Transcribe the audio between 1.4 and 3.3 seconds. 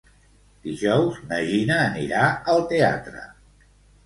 Gina anirà al teatre.